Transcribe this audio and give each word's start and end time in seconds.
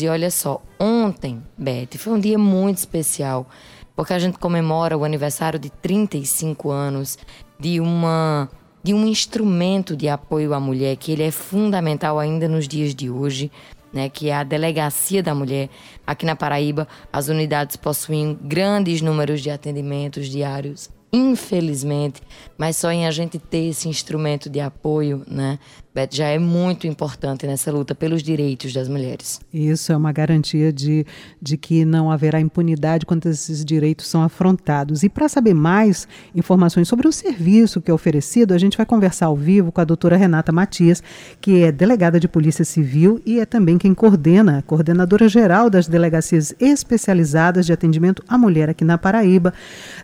E 0.00 0.06
olha 0.06 0.30
só, 0.30 0.62
ontem, 0.78 1.42
Beth, 1.58 1.98
foi 1.98 2.12
um 2.12 2.20
dia 2.20 2.38
muito 2.38 2.78
especial, 2.78 3.48
porque 3.96 4.12
a 4.12 4.18
gente 4.20 4.38
comemora 4.38 4.96
o 4.96 5.02
aniversário 5.02 5.58
de 5.58 5.70
35 5.70 6.70
anos 6.70 7.18
de 7.58 7.80
uma 7.80 8.48
de 8.80 8.94
um 8.94 9.04
instrumento 9.04 9.96
de 9.96 10.08
apoio 10.08 10.54
à 10.54 10.60
mulher 10.60 10.94
que 10.94 11.10
ele 11.10 11.24
é 11.24 11.32
fundamental 11.32 12.16
ainda 12.16 12.46
nos 12.46 12.68
dias 12.68 12.94
de 12.94 13.10
hoje, 13.10 13.50
né, 13.92 14.08
que 14.08 14.28
é 14.28 14.34
a 14.36 14.44
Delegacia 14.44 15.20
da 15.20 15.34
Mulher. 15.34 15.68
Aqui 16.06 16.24
na 16.24 16.36
Paraíba, 16.36 16.86
as 17.12 17.26
unidades 17.26 17.74
possuem 17.74 18.38
grandes 18.40 19.02
números 19.02 19.40
de 19.40 19.50
atendimentos 19.50 20.28
diários 20.28 20.88
infelizmente, 21.12 22.20
mas 22.56 22.76
só 22.76 22.90
em 22.90 23.06
a 23.06 23.10
gente 23.10 23.38
ter 23.38 23.68
esse 23.68 23.88
instrumento 23.88 24.50
de 24.50 24.60
apoio, 24.60 25.24
né, 25.26 25.58
Beth, 25.98 26.10
já 26.12 26.28
é 26.28 26.38
muito 26.38 26.86
importante 26.86 27.44
nessa 27.44 27.72
luta 27.72 27.92
pelos 27.92 28.22
direitos 28.22 28.72
das 28.72 28.88
mulheres. 28.88 29.40
Isso 29.52 29.90
é 29.90 29.96
uma 29.96 30.12
garantia 30.12 30.72
de, 30.72 31.04
de 31.42 31.56
que 31.56 31.84
não 31.84 32.08
haverá 32.08 32.38
impunidade 32.38 33.04
quando 33.04 33.26
esses 33.26 33.64
direitos 33.64 34.06
são 34.06 34.22
afrontados. 34.22 35.02
E 35.02 35.08
para 35.08 35.28
saber 35.28 35.54
mais 35.54 36.06
informações 36.36 36.86
sobre 36.86 37.08
o 37.08 37.12
serviço 37.12 37.80
que 37.80 37.90
é 37.90 37.94
oferecido, 37.94 38.54
a 38.54 38.58
gente 38.58 38.76
vai 38.76 38.86
conversar 38.86 39.26
ao 39.26 39.34
vivo 39.34 39.72
com 39.72 39.80
a 39.80 39.84
doutora 39.84 40.16
Renata 40.16 40.52
Matias, 40.52 41.02
que 41.40 41.64
é 41.64 41.72
delegada 41.72 42.20
de 42.20 42.28
Polícia 42.28 42.64
Civil 42.64 43.20
e 43.26 43.40
é 43.40 43.44
também 43.44 43.76
quem 43.76 43.92
coordena, 43.92 44.62
coordenadora 44.68 45.28
geral 45.28 45.68
das 45.68 45.88
delegacias 45.88 46.54
especializadas 46.60 47.66
de 47.66 47.72
atendimento 47.72 48.22
à 48.28 48.38
mulher 48.38 48.70
aqui 48.70 48.84
na 48.84 48.98
Paraíba. 48.98 49.52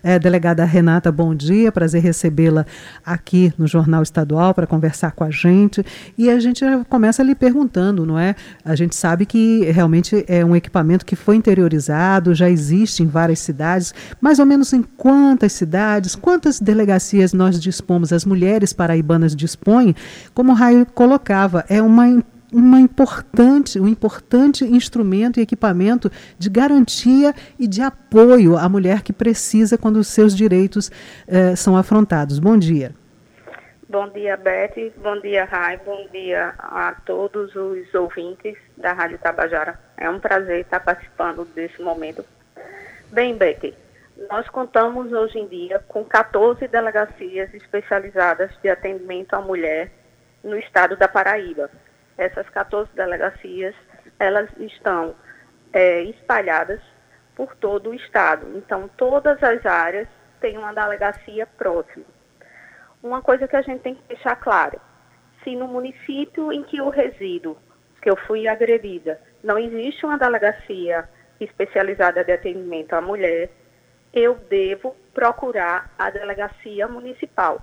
É, 0.03 0.19
delegada 0.19 0.65
Renata, 0.65 1.09
bom 1.09 1.33
dia, 1.33 1.71
prazer 1.71 2.01
recebê-la 2.01 2.65
aqui 3.05 3.53
no 3.57 3.65
Jornal 3.65 4.03
Estadual 4.03 4.53
para 4.53 4.67
conversar 4.67 5.13
com 5.13 5.23
a 5.23 5.31
gente. 5.31 5.84
E 6.17 6.29
a 6.29 6.39
gente 6.39 6.63
começa 6.89 7.21
ali 7.21 7.35
perguntando, 7.35 8.05
não 8.05 8.17
é? 8.17 8.35
A 8.63 8.75
gente 8.75 8.95
sabe 8.95 9.25
que 9.25 9.63
realmente 9.71 10.23
é 10.27 10.43
um 10.43 10.55
equipamento 10.55 11.05
que 11.05 11.15
foi 11.15 11.35
interiorizado, 11.35 12.33
já 12.33 12.49
existe 12.49 13.03
em 13.03 13.07
várias 13.07 13.39
cidades, 13.39 13.93
mais 14.19 14.39
ou 14.39 14.45
menos 14.45 14.73
em 14.73 14.81
quantas 14.81 15.53
cidades, 15.53 16.15
quantas 16.15 16.59
delegacias 16.59 17.33
nós 17.33 17.59
dispomos, 17.59 18.11
as 18.11 18.25
mulheres 18.25 18.73
paraibanas 18.73 19.35
dispõem, 19.35 19.95
como 20.33 20.51
o 20.51 20.55
Raio 20.55 20.85
colocava, 20.85 21.65
é 21.69 21.81
uma 21.81 22.23
uma 22.55 22.79
importante, 22.79 23.79
um 23.79 23.87
importante 23.87 24.63
instrumento 24.63 25.39
e 25.39 25.43
equipamento 25.43 26.09
de 26.39 26.49
garantia 26.49 27.35
e 27.59 27.67
de 27.67 27.81
apoio 27.81 28.57
à 28.57 28.69
mulher 28.69 29.01
que 29.01 29.11
precisa 29.11 29.77
quando 29.77 29.97
os 29.97 30.07
seus 30.07 30.33
direitos 30.33 30.89
eh, 31.27 31.55
são 31.57 31.75
afrontados. 31.75 32.39
Bom 32.39 32.57
dia. 32.57 32.95
Bom 33.87 34.09
dia, 34.09 34.35
Beth. 34.35 34.93
Bom 34.97 35.19
dia, 35.19 35.45
Rai. 35.45 35.77
Bom 35.77 36.07
dia 36.11 36.55
a 36.57 36.95
todos 37.05 37.55
os 37.55 37.93
ouvintes 37.93 38.57
da 38.75 38.93
Rádio 38.93 39.19
Tabajara. 39.19 39.79
É 39.95 40.09
um 40.09 40.19
prazer 40.19 40.61
estar 40.61 40.79
participando 40.79 41.45
desse 41.53 41.79
momento. 41.83 42.25
Bem, 43.11 43.37
Beth, 43.37 43.75
nós 44.27 44.49
contamos 44.49 45.13
hoje 45.13 45.37
em 45.37 45.47
dia 45.47 45.77
com 45.87 46.03
14 46.03 46.67
delegacias 46.67 47.53
especializadas 47.53 48.49
de 48.59 48.69
atendimento 48.69 49.35
à 49.35 49.39
mulher 49.39 49.91
no 50.43 50.57
estado 50.57 50.95
da 50.95 51.07
Paraíba. 51.07 51.69
Essas 52.17 52.49
14 52.49 52.89
delegacias, 52.95 53.75
elas 54.17 54.49
estão 54.57 55.13
é, 55.71 56.01
espalhadas 56.05 56.81
por 57.35 57.55
todo 57.57 57.91
o 57.91 57.93
estado. 57.93 58.47
Então, 58.57 58.89
todas 58.97 59.43
as 59.43 59.63
áreas 59.63 60.07
têm 60.41 60.57
uma 60.57 60.73
delegacia 60.73 61.45
próxima 61.45 62.14
uma 63.05 63.21
coisa 63.21 63.47
que 63.47 63.55
a 63.55 63.61
gente 63.61 63.81
tem 63.81 63.95
que 63.95 64.07
deixar 64.07 64.35
claro: 64.35 64.79
se 65.43 65.55
no 65.55 65.67
município 65.67 66.51
em 66.51 66.63
que 66.63 66.77
eu 66.77 66.89
resido, 66.89 67.57
que 68.01 68.09
eu 68.09 68.17
fui 68.17 68.47
agredida, 68.47 69.21
não 69.43 69.57
existe 69.57 70.05
uma 70.05 70.17
delegacia 70.17 71.07
especializada 71.39 72.23
de 72.23 72.31
atendimento 72.31 72.93
à 72.93 73.01
mulher, 73.01 73.49
eu 74.13 74.35
devo 74.49 74.95
procurar 75.13 75.93
a 75.97 76.09
delegacia 76.09 76.87
municipal, 76.87 77.61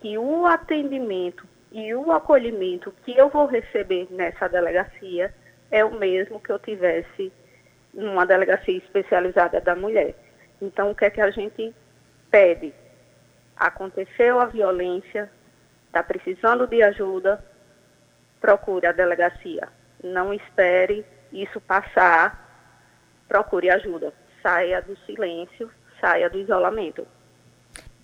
que 0.00 0.16
o 0.16 0.46
atendimento 0.46 1.46
e 1.70 1.94
o 1.94 2.10
acolhimento 2.12 2.92
que 3.04 3.16
eu 3.16 3.28
vou 3.28 3.46
receber 3.46 4.06
nessa 4.10 4.48
delegacia 4.48 5.34
é 5.70 5.84
o 5.84 5.98
mesmo 5.98 6.40
que 6.40 6.50
eu 6.50 6.58
tivesse 6.58 7.30
numa 7.92 8.24
delegacia 8.24 8.78
especializada 8.78 9.60
da 9.60 9.74
mulher. 9.76 10.14
Então, 10.62 10.90
o 10.90 10.94
que 10.94 11.04
é 11.04 11.10
que 11.10 11.20
a 11.20 11.30
gente 11.30 11.74
pede? 12.30 12.72
Aconteceu 13.58 14.40
a 14.40 14.46
violência, 14.46 15.30
está 15.86 16.02
precisando 16.02 16.66
de 16.66 16.82
ajuda, 16.82 17.44
procure 18.40 18.86
a 18.86 18.92
delegacia. 18.92 19.68
Não 20.02 20.32
espere 20.32 21.04
isso 21.32 21.60
passar, 21.60 22.46
procure 23.26 23.70
ajuda. 23.70 24.12
Saia 24.42 24.80
do 24.80 24.96
silêncio, 25.04 25.70
saia 26.00 26.30
do 26.30 26.38
isolamento. 26.38 27.06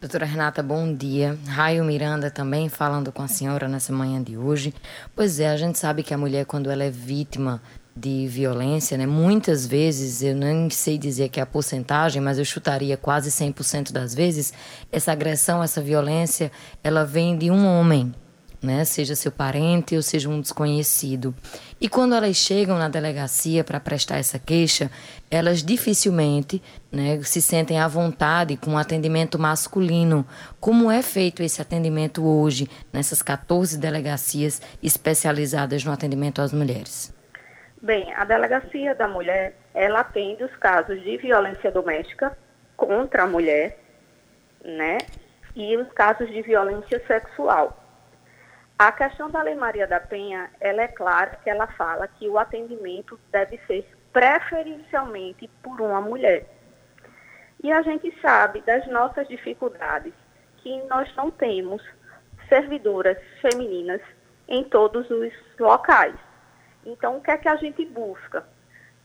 Doutora 0.01 0.27
Renata, 0.27 0.63
bom 0.63 0.95
dia. 0.95 1.39
Raio 1.49 1.83
Miranda 1.85 2.31
também 2.31 2.69
falando 2.69 3.11
com 3.11 3.23
a 3.23 3.29
senhora 3.29 3.69
nessa 3.69 3.93
manhã 3.93 4.23
de 4.23 4.37
hoje. 4.37 4.75
Pois 5.15 5.41
é, 5.41 5.49
a 5.49 5.57
gente 5.57 5.79
sabe 5.79 6.03
que 6.03 6.13
a 6.13 6.19
mulher, 6.19 6.45
quando 6.45 6.71
ela 6.71 6.85
é 6.85 6.91
vítima 6.91 7.63
de 7.97 8.27
violência, 8.27 8.99
né? 8.99 9.07
Muitas 9.07 9.67
vezes, 9.67 10.23
eu 10.23 10.35
nem 10.35 10.69
sei 10.69 10.99
dizer 10.99 11.29
que 11.29 11.39
é 11.39 11.43
a 11.43 11.47
porcentagem, 11.47 12.21
mas 12.21 12.39
eu 12.39 12.45
chutaria 12.45 12.97
quase 12.97 13.31
100% 13.31 13.93
das 13.93 14.15
vezes, 14.15 14.53
essa 14.91 15.13
agressão, 15.13 15.63
essa 15.63 15.81
violência, 15.81 16.51
ela 16.83 17.05
vem 17.05 17.39
de 17.39 17.53
um 17.53 17.65
homem, 17.65 18.13
né? 18.61 18.85
Seja 18.85 19.15
seu 19.15 19.31
parente 19.31 19.95
ou 19.95 20.03
seja 20.03 20.29
um 20.29 20.41
desconhecido. 20.41 21.33
E 21.81 21.89
quando 21.89 22.17
elas 22.17 22.35
chegam 22.37 22.79
na 22.79 22.89
delegacia 22.89 23.63
para 23.63 23.79
prestar 23.79 24.17
essa 24.17 24.41
queixa, 24.41 24.91
elas 25.31 25.63
dificilmente, 25.63 26.61
né, 26.91 27.23
se 27.23 27.41
sentem 27.41 27.79
à 27.79 27.87
vontade 27.87 28.57
com 28.57 28.73
o 28.73 28.79
atendimento 28.79 29.39
masculino. 29.39 30.27
Como 30.59 30.91
é 30.91 31.01
feito 31.01 31.45
esse 31.45 31.63
atendimento 31.63 32.25
hoje 32.25 32.69
nessas 32.93 33.23
14 33.23 33.79
delegacias 33.79 34.61
especializadas 34.83 35.85
no 35.85 35.93
atendimento 35.93 36.43
às 36.43 36.53
mulheres? 36.53 37.14
Bem, 37.85 38.15
a 38.15 38.25
Delegacia 38.25 38.95
da 38.95 39.07
Mulher, 39.07 39.53
ela 39.75 40.01
atende 40.01 40.43
os 40.43 40.57
casos 40.57 41.03
de 41.03 41.19
violência 41.19 41.71
doméstica 41.71 42.35
contra 42.79 43.25
a 43.25 43.27
mulher, 43.27 43.79
né? 44.65 44.97
E 45.55 45.77
os 45.77 45.93
casos 45.93 46.27
de 46.31 46.41
violência 46.41 46.99
sexual. 47.07 47.79
A 48.79 48.91
questão 48.91 49.31
da 49.31 49.43
Lei 49.43 49.55
Maria 49.55 49.87
da 49.87 50.01
Penha, 50.01 50.51
ela 50.63 50.81
é 50.81 50.89
clara 50.89 51.39
que 51.45 51.51
ela 51.51 51.67
fala 51.67 52.09
que 52.09 52.27
o 52.27 52.39
atendimento 52.39 53.21
deve 53.31 53.61
ser 53.67 53.87
preferencialmente 54.15 55.47
por 55.63 55.79
uma 55.79 56.01
mulher. 56.01 56.47
E 57.63 57.71
a 57.71 57.83
gente 57.83 58.19
sabe 58.23 58.63
das 58.63 58.87
nossas 58.87 59.29
dificuldades 59.29 60.15
que 60.57 60.83
nós 60.85 61.15
não 61.17 61.31
temos 61.31 61.83
servidoras 62.49 63.19
femininas 63.43 64.01
em 64.49 64.65
todos 64.65 65.11
os 65.11 65.35
locais. 65.61 66.17
Então, 66.85 67.17
o 67.17 67.21
que 67.21 67.31
é 67.31 67.39
que 67.39 67.49
a 67.49 67.57
gente 67.57 67.85
busca? 67.87 68.47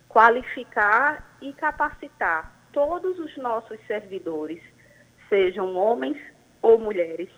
Qualificar 0.08 1.38
e 1.42 1.54
capacitar 1.54 2.52
todos 2.72 3.18
os 3.20 3.36
nossos 3.38 3.80
servidores, 3.88 4.62
sejam 5.28 5.76
homens 5.76 6.18
ou 6.62 6.78
mulheres, 6.78 7.30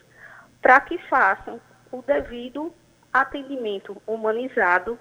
para 0.61 0.79
que 0.81 0.97
façam 1.09 1.59
o 1.91 2.01
devido 2.01 2.73
atendimento 3.11 4.01
humanizado 4.07 4.97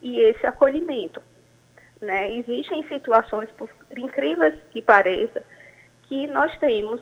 e 0.00 0.18
esse 0.18 0.46
acolhimento. 0.46 1.22
Né? 2.00 2.34
Existem 2.34 2.86
situações, 2.88 3.48
por 3.52 3.70
incríveis 3.96 4.54
que 4.70 4.82
pareça, 4.82 5.44
que 6.04 6.26
nós 6.26 6.56
temos 6.58 7.00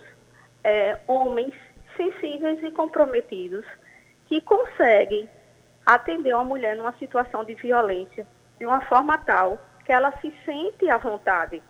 é, 0.62 0.98
homens 1.06 1.54
sensíveis 1.96 2.62
e 2.62 2.70
comprometidos 2.70 3.64
que 4.26 4.40
conseguem 4.42 5.28
atender 5.94 6.32
uma 6.34 6.44
mulher 6.44 6.76
numa 6.76 6.92
situação 6.92 7.44
de 7.44 7.54
violência 7.54 8.26
de 8.58 8.66
uma 8.66 8.80
forma 8.82 9.18
tal 9.18 9.58
que 9.84 9.92
ela 9.92 10.12
se 10.20 10.32
sente 10.44 10.88
à 10.88 10.96
vontade 10.98 11.60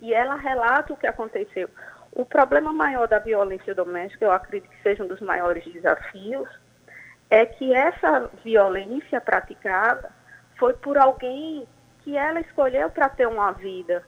e 0.00 0.12
ela 0.12 0.34
relata 0.34 0.92
o 0.92 0.96
que 0.96 1.06
aconteceu. 1.06 1.68
O 2.12 2.24
problema 2.24 2.72
maior 2.72 3.06
da 3.06 3.18
violência 3.18 3.74
doméstica, 3.74 4.24
eu 4.24 4.32
acredito 4.32 4.68
que 4.68 4.82
seja 4.82 5.04
um 5.04 5.06
dos 5.06 5.20
maiores 5.20 5.64
desafios, 5.72 6.48
é 7.30 7.46
que 7.46 7.72
essa 7.72 8.28
violência 8.42 9.20
praticada 9.20 10.10
foi 10.58 10.74
por 10.74 10.98
alguém 10.98 11.66
que 12.00 12.16
ela 12.16 12.40
escolheu 12.40 12.90
para 12.90 13.08
ter 13.08 13.26
uma 13.26 13.52
vida, 13.52 14.04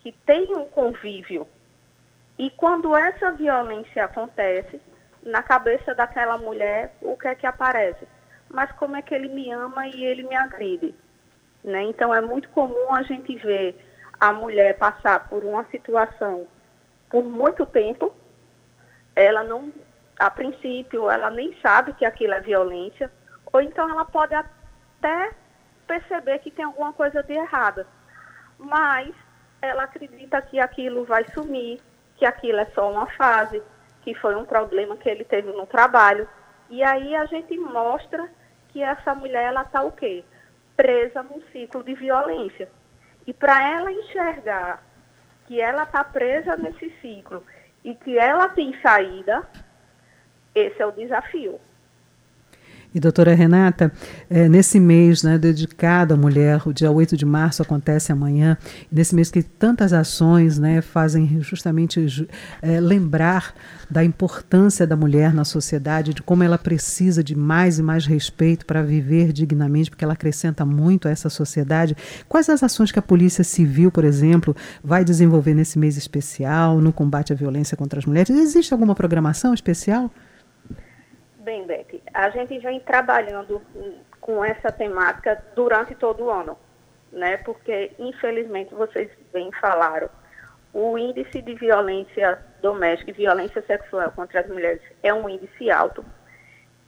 que 0.00 0.12
tem 0.12 0.54
um 0.54 0.66
convívio. 0.66 1.46
E 2.38 2.50
quando 2.50 2.96
essa 2.96 3.32
violência 3.32 4.04
acontece, 4.04 4.80
na 5.22 5.42
cabeça 5.42 5.94
daquela 5.94 6.38
mulher, 6.38 6.94
o 7.00 7.16
que 7.16 7.28
é 7.28 7.34
que 7.34 7.46
aparece? 7.46 8.06
Mas 8.52 8.70
como 8.72 8.96
é 8.96 9.02
que 9.02 9.14
ele 9.14 9.28
me 9.28 9.50
ama 9.52 9.86
e 9.88 10.04
ele 10.04 10.24
me 10.24 10.34
agride. 10.34 10.94
Né? 11.62 11.82
Então 11.84 12.14
é 12.14 12.20
muito 12.20 12.48
comum 12.50 12.92
a 12.94 13.02
gente 13.02 13.36
ver 13.36 13.78
a 14.18 14.32
mulher 14.32 14.76
passar 14.76 15.28
por 15.28 15.44
uma 15.44 15.64
situação 15.66 16.46
por 17.10 17.24
muito 17.24 17.66
tempo, 17.66 18.14
ela 19.16 19.42
não, 19.42 19.72
a 20.18 20.30
princípio, 20.30 21.10
ela 21.10 21.28
nem 21.28 21.54
sabe 21.60 21.92
que 21.94 22.04
aquilo 22.04 22.34
é 22.34 22.40
violência, 22.40 23.10
ou 23.52 23.60
então 23.60 23.90
ela 23.90 24.04
pode 24.04 24.32
até 24.32 25.32
perceber 25.86 26.38
que 26.38 26.52
tem 26.52 26.64
alguma 26.64 26.92
coisa 26.92 27.22
de 27.22 27.32
errada. 27.32 27.86
Mas 28.56 29.12
ela 29.60 29.82
acredita 29.82 30.40
que 30.40 30.60
aquilo 30.60 31.04
vai 31.04 31.26
sumir, 31.30 31.80
que 32.16 32.24
aquilo 32.24 32.60
é 32.60 32.66
só 32.66 32.90
uma 32.90 33.06
fase, 33.06 33.60
que 34.02 34.14
foi 34.14 34.36
um 34.36 34.44
problema 34.44 34.96
que 34.96 35.08
ele 35.08 35.24
teve 35.24 35.50
no 35.50 35.66
trabalho. 35.66 36.28
E 36.68 36.82
aí 36.84 37.16
a 37.16 37.24
gente 37.24 37.58
mostra 37.58 38.30
que 38.72 38.82
essa 38.82 39.14
mulher 39.14 39.44
ela 39.44 39.62
está 39.62 39.82
o 39.82 39.92
quê? 39.92 40.24
Presa 40.76 41.22
num 41.22 41.42
ciclo 41.52 41.82
de 41.82 41.94
violência. 41.94 42.68
E 43.26 43.32
para 43.32 43.62
ela 43.68 43.92
enxergar 43.92 44.82
que 45.46 45.60
ela 45.60 45.82
está 45.82 46.02
presa 46.02 46.56
nesse 46.56 46.90
ciclo 47.00 47.44
e 47.84 47.94
que 47.94 48.18
ela 48.18 48.48
tem 48.48 48.78
saída, 48.80 49.48
esse 50.54 50.80
é 50.80 50.86
o 50.86 50.92
desafio. 50.92 51.60
E 52.92 52.98
doutora 52.98 53.34
Renata, 53.34 53.92
é, 54.28 54.48
nesse 54.48 54.80
mês 54.80 55.22
né, 55.22 55.38
dedicado 55.38 56.14
à 56.14 56.16
mulher, 56.16 56.62
o 56.66 56.72
dia 56.72 56.90
8 56.90 57.16
de 57.16 57.24
março 57.24 57.62
acontece 57.62 58.10
amanhã, 58.10 58.58
nesse 58.90 59.14
mês 59.14 59.30
que 59.30 59.44
tantas 59.44 59.92
ações 59.92 60.58
né, 60.58 60.80
fazem 60.80 61.40
justamente 61.40 62.28
é, 62.60 62.80
lembrar 62.80 63.54
da 63.88 64.02
importância 64.02 64.84
da 64.88 64.96
mulher 64.96 65.32
na 65.32 65.44
sociedade, 65.44 66.12
de 66.12 66.22
como 66.22 66.42
ela 66.42 66.58
precisa 66.58 67.22
de 67.22 67.36
mais 67.36 67.78
e 67.78 67.82
mais 67.82 68.06
respeito 68.06 68.66
para 68.66 68.82
viver 68.82 69.32
dignamente, 69.32 69.88
porque 69.88 70.04
ela 70.04 70.14
acrescenta 70.14 70.64
muito 70.66 71.06
a 71.06 71.12
essa 71.12 71.30
sociedade. 71.30 71.96
Quais 72.28 72.48
as 72.48 72.60
ações 72.60 72.90
que 72.90 72.98
a 72.98 73.02
Polícia 73.02 73.44
Civil, 73.44 73.92
por 73.92 74.04
exemplo, 74.04 74.54
vai 74.82 75.04
desenvolver 75.04 75.54
nesse 75.54 75.78
mês 75.78 75.96
especial, 75.96 76.80
no 76.80 76.92
combate 76.92 77.32
à 77.32 77.36
violência 77.36 77.76
contra 77.76 78.00
as 78.00 78.04
mulheres? 78.04 78.30
Existe 78.30 78.72
alguma 78.72 78.96
programação 78.96 79.54
especial? 79.54 80.10
Bem, 81.50 81.66
Beth, 81.66 82.00
a 82.14 82.30
gente 82.30 82.56
vem 82.60 82.78
trabalhando 82.78 83.60
com 84.20 84.44
essa 84.44 84.70
temática 84.70 85.42
durante 85.56 85.96
todo 85.96 86.26
o 86.26 86.30
ano, 86.30 86.56
né? 87.10 87.38
Porque, 87.38 87.90
infelizmente, 87.98 88.72
vocês 88.72 89.10
bem 89.32 89.50
falaram, 89.60 90.08
o 90.72 90.96
índice 90.96 91.42
de 91.42 91.52
violência 91.54 92.38
doméstica 92.62 93.10
e 93.10 93.14
violência 93.14 93.60
sexual 93.62 94.12
contra 94.12 94.42
as 94.42 94.46
mulheres 94.46 94.80
é 95.02 95.12
um 95.12 95.28
índice 95.28 95.72
alto 95.72 96.04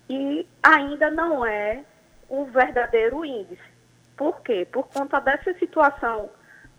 e 0.08 0.46
ainda 0.62 1.10
não 1.10 1.44
é 1.44 1.82
o 2.28 2.44
verdadeiro 2.44 3.24
índice. 3.24 3.68
Por 4.16 4.42
quê? 4.42 4.64
Por 4.70 4.86
conta 4.86 5.20
dessa 5.20 5.52
situação, 5.54 6.30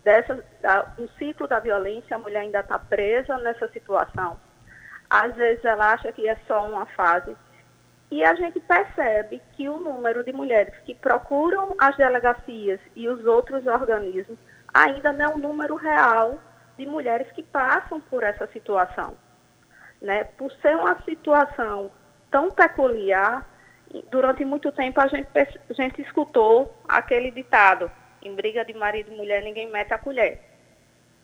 dessa, 0.02 0.42
da, 0.62 0.90
ciclo 1.18 1.46
da 1.46 1.60
violência, 1.60 2.16
a 2.16 2.18
mulher 2.18 2.40
ainda 2.40 2.60
está 2.60 2.78
presa 2.78 3.36
nessa 3.40 3.68
situação. 3.68 4.40
Às 5.10 5.34
vezes 5.34 5.62
ela 5.66 5.92
acha 5.92 6.10
que 6.12 6.26
é 6.26 6.36
só 6.46 6.66
uma 6.66 6.86
fase, 6.86 7.36
e 8.14 8.22
a 8.22 8.32
gente 8.36 8.60
percebe 8.60 9.42
que 9.56 9.68
o 9.68 9.76
número 9.76 10.22
de 10.22 10.32
mulheres 10.32 10.72
que 10.84 10.94
procuram 10.94 11.74
as 11.76 11.96
delegacias 11.96 12.78
e 12.94 13.08
os 13.08 13.26
outros 13.26 13.66
organismos 13.66 14.38
ainda 14.72 15.12
não 15.12 15.24
é 15.24 15.34
um 15.34 15.38
número 15.38 15.74
real 15.74 16.38
de 16.78 16.86
mulheres 16.86 17.26
que 17.32 17.42
passam 17.42 18.00
por 18.00 18.22
essa 18.22 18.46
situação. 18.52 19.16
Né? 20.00 20.22
Por 20.38 20.52
ser 20.62 20.76
uma 20.76 20.96
situação 21.02 21.90
tão 22.30 22.52
peculiar, 22.52 23.50
durante 24.12 24.44
muito 24.44 24.70
tempo 24.70 25.00
a 25.00 25.08
gente, 25.08 25.28
a 25.36 25.72
gente 25.72 26.00
escutou 26.00 26.72
aquele 26.86 27.32
ditado, 27.32 27.90
em 28.22 28.32
briga 28.32 28.64
de 28.64 28.74
marido 28.74 29.12
e 29.12 29.16
mulher 29.16 29.42
ninguém 29.42 29.68
mete 29.72 29.92
a 29.92 29.98
colher. 29.98 30.40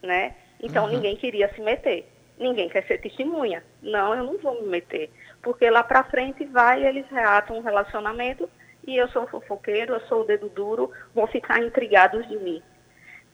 Né? 0.03 0.35
Então 0.61 0.87
uhum. 0.87 0.91
ninguém 0.91 1.15
queria 1.15 1.55
se 1.55 1.61
meter. 1.61 2.11
Ninguém 2.41 2.69
quer 2.69 2.85
ser 2.87 2.99
testemunha. 3.01 3.63
Não, 3.81 4.15
eu 4.15 4.25
não 4.25 4.39
vou 4.39 4.61
me 4.63 4.69
meter 4.69 5.11
porque 5.43 5.69
lá 5.71 5.83
para 5.83 6.05
frente 6.05 6.45
vai, 6.45 6.85
eles 6.85 7.07
reatam 7.09 7.57
um 7.57 7.63
relacionamento 7.63 8.49
e 8.87 8.97
eu 8.97 9.09
sou 9.09 9.27
fofoqueiro, 9.27 9.95
eu 9.95 10.01
sou 10.03 10.23
o 10.23 10.25
dedo 10.25 10.49
duro, 10.49 10.91
vão 11.15 11.27
ficar 11.27 11.63
intrigados 11.63 12.27
de 12.29 12.37
mim. 12.37 12.63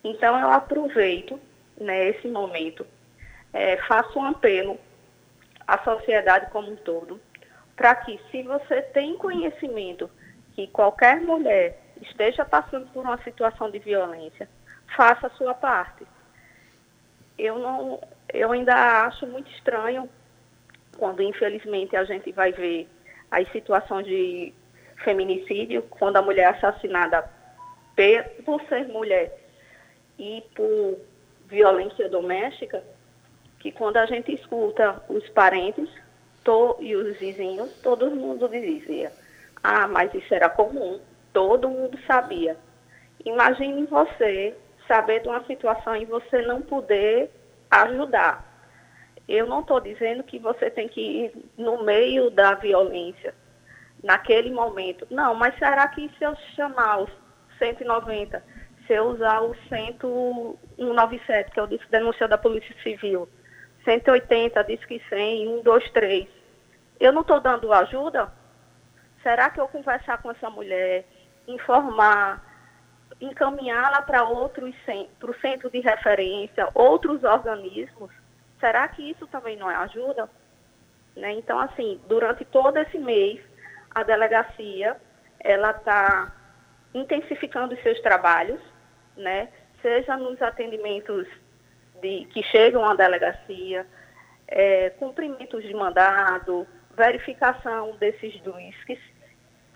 Então 0.04 0.38
eu 0.38 0.50
aproveito 0.50 1.38
né, 1.80 2.08
esse 2.08 2.28
momento, 2.28 2.86
é, 3.52 3.76
faço 3.88 4.18
um 4.18 4.24
apelo 4.24 4.78
à 5.66 5.78
sociedade 5.78 6.50
como 6.50 6.70
um 6.70 6.76
todo, 6.76 7.20
para 7.74 7.94
que 7.94 8.18
se 8.30 8.42
você 8.42 8.82
tem 8.82 9.16
conhecimento 9.18 10.10
que 10.54 10.66
qualquer 10.68 11.20
mulher 11.20 11.78
esteja 12.00 12.44
passando 12.44 12.86
por 12.92 13.04
uma 13.04 13.18
situação 13.22 13.70
de 13.70 13.78
violência, 13.78 14.48
faça 14.96 15.26
a 15.26 15.30
sua 15.30 15.54
parte. 15.54 16.06
Eu 17.36 17.58
não, 17.58 18.00
eu 18.36 18.52
ainda 18.52 19.04
acho 19.06 19.26
muito 19.26 19.50
estranho 19.52 20.08
quando 20.98 21.22
infelizmente 21.22 21.96
a 21.96 22.04
gente 22.04 22.32
vai 22.32 22.52
ver 22.52 22.88
as 23.30 23.50
situações 23.52 24.06
de 24.06 24.52
feminicídio, 25.02 25.82
quando 25.82 26.16
a 26.16 26.22
mulher 26.22 26.42
é 26.42 26.56
assassinada 26.56 27.28
por 28.44 28.60
ser 28.68 28.88
mulher 28.88 29.36
e 30.18 30.42
por 30.54 30.98
violência 31.46 32.08
doméstica, 32.08 32.82
que 33.58 33.72
quando 33.72 33.96
a 33.96 34.06
gente 34.06 34.34
escuta 34.34 35.02
os 35.08 35.26
parentes 35.30 35.88
to, 36.44 36.76
e 36.80 36.94
os 36.94 37.16
vizinhos, 37.18 37.72
todo 37.82 38.10
mundo 38.10 38.48
dizia, 38.48 39.10
ah, 39.62 39.88
mas 39.88 40.12
isso 40.14 40.32
era 40.34 40.48
comum, 40.48 41.00
todo 41.32 41.68
mundo 41.68 41.98
sabia. 42.06 42.56
Imagine 43.24 43.86
você 43.86 44.54
saber 44.86 45.20
de 45.20 45.28
uma 45.28 45.44
situação 45.44 45.96
e 45.96 46.04
você 46.04 46.42
não 46.42 46.62
poder 46.62 47.30
ajudar. 47.70 48.44
Eu 49.28 49.46
não 49.46 49.60
estou 49.60 49.80
dizendo 49.80 50.22
que 50.22 50.38
você 50.38 50.70
tem 50.70 50.88
que 50.88 51.00
ir 51.00 51.32
no 51.58 51.82
meio 51.82 52.30
da 52.30 52.54
violência, 52.54 53.34
naquele 54.02 54.50
momento. 54.50 55.06
Não, 55.10 55.34
mas 55.34 55.58
será 55.58 55.88
que 55.88 56.08
se 56.16 56.24
eu 56.24 56.36
chamar 56.54 56.98
os 56.98 57.10
190, 57.58 58.42
se 58.86 58.92
eu 58.92 59.06
usar 59.06 59.40
o 59.40 59.54
197, 59.68 61.50
que 61.50 61.58
eu 61.58 61.66
disse 61.66 61.90
denúncia 61.90 62.28
da 62.28 62.38
Polícia 62.38 62.74
Civil, 62.82 63.28
180, 63.84 64.62
diz 64.64 64.84
que 64.84 65.02
100, 65.08 65.62
123, 65.64 66.28
eu 67.00 67.12
não 67.12 67.22
estou 67.22 67.40
dando 67.40 67.72
ajuda? 67.72 68.32
Será 69.22 69.50
que 69.50 69.60
eu 69.60 69.66
conversar 69.66 70.22
com 70.22 70.30
essa 70.30 70.48
mulher, 70.48 71.04
informar, 71.48 72.45
encaminhá-la 73.20 74.02
para 74.02 74.24
outros 74.24 74.74
para 75.18 75.30
o 75.30 75.40
centro 75.40 75.70
de 75.70 75.80
referência, 75.80 76.68
outros 76.74 77.22
organismos, 77.24 78.10
será 78.60 78.86
que 78.88 79.10
isso 79.10 79.26
também 79.26 79.56
não 79.56 79.70
é 79.70 79.76
ajuda? 79.76 80.28
Né? 81.16 81.32
Então, 81.32 81.58
assim, 81.58 82.00
durante 82.08 82.44
todo 82.44 82.76
esse 82.78 82.98
mês, 82.98 83.40
a 83.94 84.02
delegacia, 84.02 84.96
ela 85.40 85.70
está 85.70 86.32
intensificando 86.92 87.74
os 87.74 87.82
seus 87.82 88.00
trabalhos, 88.00 88.60
né? 89.16 89.48
seja 89.80 90.16
nos 90.16 90.40
atendimentos 90.42 91.26
de, 92.00 92.26
que 92.26 92.42
chegam 92.42 92.84
à 92.84 92.94
delegacia, 92.94 93.86
é, 94.48 94.90
cumprimentos 94.90 95.62
de 95.62 95.74
mandado, 95.74 96.66
verificação 96.96 97.96
desses 97.96 98.38
DUISCs, 98.40 98.98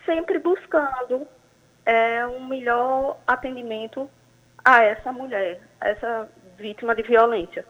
sempre 0.05 0.39
buscando 0.39 1.27
é, 1.85 2.27
um 2.27 2.47
melhor 2.47 3.19
atendimento 3.27 4.09
a 4.65 4.83
essa 4.83 5.13
mulher, 5.13 5.61
a 5.81 5.89
essa 5.89 6.29
vítima 6.59 6.95
de 6.95 7.03
violência. 7.03 7.65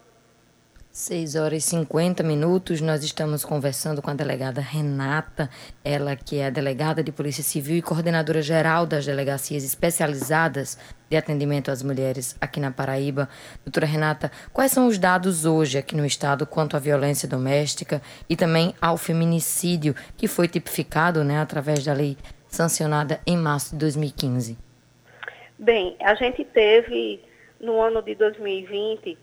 6 0.92 1.36
horas 1.36 1.64
e 1.64 1.68
50 1.68 2.24
minutos, 2.24 2.80
nós 2.80 3.04
estamos 3.04 3.44
conversando 3.44 4.02
com 4.02 4.10
a 4.10 4.14
delegada 4.14 4.60
Renata, 4.60 5.48
ela 5.84 6.16
que 6.16 6.38
é 6.38 6.46
a 6.46 6.50
delegada 6.50 7.00
de 7.00 7.12
Polícia 7.12 7.44
Civil 7.44 7.76
e 7.76 7.82
coordenadora 7.82 8.42
geral 8.42 8.84
das 8.84 9.06
delegacias 9.06 9.62
especializadas 9.62 10.76
de 11.08 11.16
atendimento 11.16 11.70
às 11.70 11.80
mulheres 11.80 12.36
aqui 12.40 12.58
na 12.58 12.72
Paraíba. 12.72 13.28
Doutora 13.64 13.86
Renata, 13.86 14.32
quais 14.52 14.72
são 14.72 14.88
os 14.88 14.98
dados 14.98 15.44
hoje 15.44 15.78
aqui 15.78 15.94
no 15.94 16.04
estado 16.04 16.44
quanto 16.44 16.76
à 16.76 16.80
violência 16.80 17.28
doméstica 17.28 18.02
e 18.28 18.34
também 18.34 18.74
ao 18.80 18.96
feminicídio, 18.96 19.94
que 20.16 20.26
foi 20.26 20.48
tipificado 20.48 21.22
né, 21.22 21.40
através 21.40 21.84
da 21.84 21.92
lei 21.92 22.18
sancionada 22.50 23.20
em 23.26 23.36
março 23.36 23.72
de 23.72 23.78
2015? 23.78 24.58
Bem, 25.58 25.96
a 26.00 26.14
gente 26.14 26.44
teve 26.44 27.22
no 27.60 27.80
ano 27.80 28.02
de 28.02 28.14
2020 28.14 29.18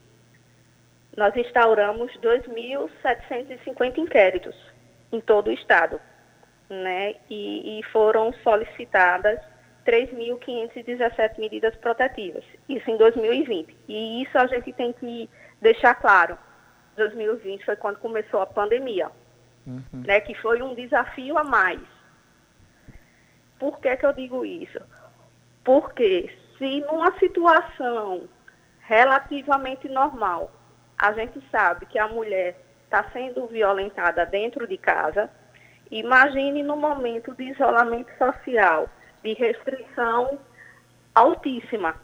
nós 1.17 1.36
instauramos 1.36 2.15
2.750 2.19 3.98
inquéritos 3.98 4.55
em 5.12 5.19
todo 5.19 5.48
o 5.48 5.51
estado, 5.51 6.00
né? 6.69 7.15
E, 7.27 7.79
e 7.79 7.84
foram 7.91 8.31
solicitadas 8.43 9.39
3.517 9.84 11.39
medidas 11.39 11.75
protetivas, 11.77 12.43
isso 12.69 12.91
em 12.91 12.98
2020. 12.98 13.75
E 13.88 14.22
isso 14.22 14.38
a 14.38 14.46
gente 14.46 14.72
tem 14.74 14.93
que 14.93 15.27
deixar 15.60 15.96
claro. 15.96 16.38
2020 16.96 17.65
foi 17.65 17.75
quando 17.75 17.98
começou 17.98 18.39
a 18.39 18.46
pandemia, 18.46 19.10
uhum. 19.65 19.81
né? 20.05 20.22
Que 20.22 20.36
foi 20.36 20.62
um 20.62 20.75
desafio 20.75 21.36
a 21.36 21.43
mais. 21.43 21.81
Por 23.60 23.80
que, 23.80 23.96
que 23.98 24.06
eu 24.06 24.14
digo 24.14 24.46
isso? 24.46 24.80
Porque 25.64 26.32
se 26.58 26.82
numa 26.82 27.18
situação 27.20 28.28
relativamente 28.80 29.90
normal 29.90 30.52
a 30.98 31.12
gente 31.14 31.42
sabe 31.52 31.86
que 31.86 32.00
a 32.00 32.08
mulher 32.08 32.60
está 32.86 33.04
sendo 33.12 33.46
violentada 33.48 34.26
dentro 34.26 34.66
de 34.66 34.78
casa. 34.78 35.30
Imagine 35.92 36.64
no 36.64 36.76
momento 36.76 37.36
de 37.36 37.44
isolamento 37.44 38.12
social, 38.18 38.90
de 39.24 39.34
restrição 39.34 40.40
altíssima, 41.14 41.96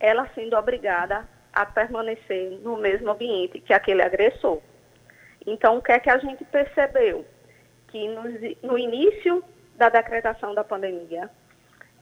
ela 0.00 0.28
sendo 0.34 0.56
obrigada 0.56 1.28
a 1.52 1.64
permanecer 1.64 2.58
no 2.62 2.76
mesmo 2.76 3.10
ambiente 3.10 3.60
que 3.60 3.72
aquele 3.72 4.02
agressor. 4.02 4.60
Então, 5.46 5.78
o 5.78 5.82
que 5.82 5.92
é 5.92 5.98
que 5.98 6.10
a 6.10 6.18
gente 6.18 6.44
percebeu? 6.44 7.24
Que 7.88 8.08
no, 8.08 8.24
no 8.62 8.78
início 8.78 9.42
da 9.76 9.88
decretação 9.88 10.54
da 10.54 10.64
pandemia, 10.64 11.30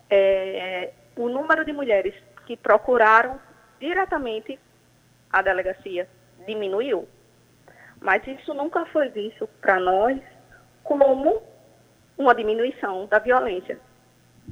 é, 0.09 0.93
o 1.16 1.28
número 1.28 1.64
de 1.64 1.73
mulheres 1.73 2.14
que 2.47 2.57
procuraram 2.57 3.40
diretamente 3.81 4.59
a 5.33 5.43
delegacia 5.43 6.09
diminuiu. 6.47 7.09
Mas 8.00 8.26
isso 8.26 8.54
nunca 8.54 8.85
foi 8.87 9.09
visto 9.09 9.49
para 9.61 9.81
nós 9.81 10.21
como 10.83 11.43
uma 12.16 12.35
diminuição 12.35 13.07
da 13.07 13.19
violência. 13.19 13.78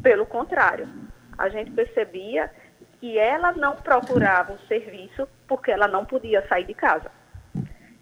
Pelo 0.03 0.27
contrário, 0.27 0.89
a 1.37 1.49
gente 1.49 1.71
percebia 1.71 2.51
que 2.99 3.19
ela 3.19 3.53
não 3.53 3.77
procurava 3.77 4.53
um 4.53 4.59
serviço 4.67 5.29
porque 5.47 5.71
ela 5.71 5.87
não 5.87 6.05
podia 6.05 6.47
sair 6.49 6.65
de 6.65 6.75
casa. 6.75 7.11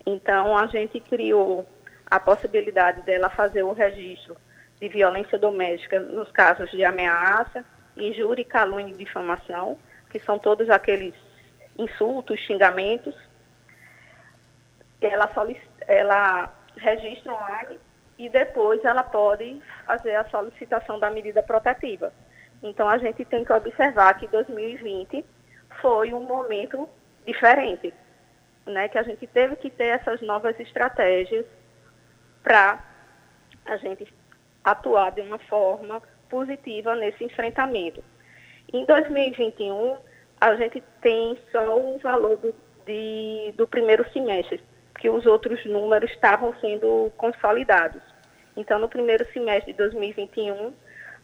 Então, 0.07 0.57
a 0.57 0.67
gente 0.67 1.01
criou 1.01 1.67
a 2.11 2.19
possibilidade 2.19 3.03
dela 3.03 3.29
fazer 3.29 3.63
o 3.63 3.73
registro 3.73 4.37
de 4.81 4.89
violência 4.89 5.39
doméstica 5.39 6.01
nos 6.01 6.31
casos 6.33 6.71
de 6.71 6.85
ameaça, 6.85 7.65
injúria, 7.97 8.45
calúnia 8.45 8.95
e 8.95 8.97
difamação, 8.97 9.79
que 10.11 10.19
são 10.19 10.39
todos 10.39 10.71
aqueles 10.71 11.15
insultos, 11.79 12.39
xingamentos 12.41 13.15
ela, 15.01 15.31
ela 15.87 16.55
registra 16.77 17.33
online 17.33 17.81
e 18.19 18.29
depois 18.29 18.85
ela 18.85 19.03
pode 19.03 19.61
fazer 19.87 20.15
a 20.15 20.29
solicitação 20.29 20.99
da 20.99 21.11
medida 21.11 21.43
protetiva. 21.43 22.13
Então, 22.63 22.89
a 22.89 22.99
gente 22.99 23.25
tem 23.25 23.45
que 23.45 23.53
observar 23.53 24.13
que 24.19 24.29
2020 24.29 25.25
foi 25.81 26.13
um 26.13 26.21
momento 26.21 26.89
diferente, 27.27 27.95
né? 28.67 28.89
que 28.89 28.99
a 28.99 29.03
gente 29.03 29.27
teve 29.27 29.57
que 29.57 29.71
ter 29.71 29.87
essas 29.87 30.21
novas 30.21 30.59
estratégias 30.61 31.47
para 32.43 32.85
a 33.65 33.77
gente 33.79 34.13
atuar 34.65 35.13
de 35.13 35.21
uma 35.23 35.39
forma 35.39 36.03
positiva 36.29 36.95
nesse 36.95 37.25
enfrentamento. 37.25 38.05
Em 38.73 38.85
2021, 38.85 39.97
a 40.41 40.55
gente 40.55 40.81
tem 41.03 41.37
só 41.51 41.77
o 41.77 41.99
valor 41.99 42.37
do, 42.37 42.55
de, 42.87 43.53
do 43.57 43.67
primeiro 43.67 44.09
semestre, 44.13 44.63
que 44.99 45.11
os 45.11 45.27
outros 45.27 45.65
números 45.67 46.09
estavam 46.11 46.55
sendo 46.61 47.11
consolidados. 47.17 48.01
Então, 48.57 48.79
no 48.79 48.89
primeiro 48.89 49.27
semestre 49.33 49.73
de 49.73 49.79
2021, 49.79 50.73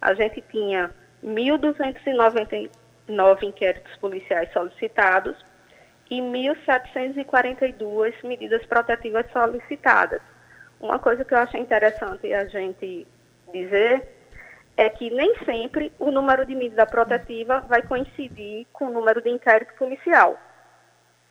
a 0.01 0.15
gente 0.15 0.41
tinha 0.51 0.91
1.299 1.25 3.43
inquéritos 3.43 3.95
policiais 3.97 4.53
solicitados 4.53 5.37
e 6.11 6.21
1.742 6.21 8.15
medidas 8.25 8.65
protetivas 8.67 9.25
solicitadas. 9.33 10.21
Uma 10.81 10.99
coisa 10.99 11.25
que 11.25 11.33
eu 11.35 11.39
acho 11.39 11.57
interessante 11.57 12.33
a 12.33 12.47
gente 12.47 13.07
dizer 13.65 14.09
é 14.77 14.91
que 14.91 15.11
nem 15.11 15.35
sempre 15.45 15.93
o 15.99 16.11
número 16.11 16.45
de 16.45 16.55
medida 16.55 16.87
protetiva 16.87 17.61
vai 17.61 17.83
coincidir 17.83 18.67
com 18.73 18.87
o 18.87 18.93
número 18.93 19.23
de 19.23 19.31
inquérito 19.31 19.75
policial. 19.75 20.39